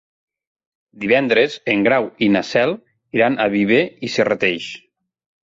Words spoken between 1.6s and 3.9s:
en Grau i na Cel iran a Viver